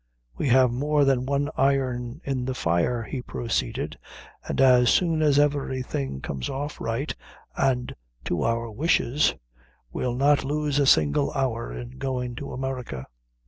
"We 0.35 0.47
have 0.49 0.71
more 0.71 1.05
than 1.05 1.27
one 1.27 1.51
iron 1.55 2.21
in 2.23 2.45
the 2.45 2.55
fire," 2.55 3.03
he 3.03 3.21
proceeded, 3.21 3.99
"an' 4.49 4.59
as 4.59 4.89
soon 4.89 5.21
as 5.21 5.37
everything 5.37 6.21
comes 6.21 6.49
off 6.49 6.81
right, 6.81 7.13
and 7.55 7.93
to 8.25 8.41
our 8.41 8.71
wishes, 8.71 9.35
we'll 9.93 10.15
not 10.15 10.43
lose 10.43 10.79
a 10.79 10.87
single 10.87 11.31
hour 11.33 11.71
in 11.71 11.99
going 11.99 12.33
to 12.37 12.51
America." 12.51 13.05